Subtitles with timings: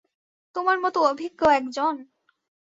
[0.55, 1.95] তোমার মত অভিজ্ঞ একজন?